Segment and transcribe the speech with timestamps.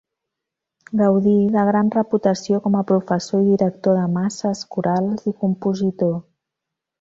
[1.01, 6.19] Gaudí de gran reputació com a professor i director de masses corals i compositor.